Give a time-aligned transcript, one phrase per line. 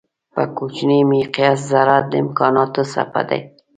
[0.33, 3.41] په کوچني مقیاس ذرات د امکانانو څپه دي.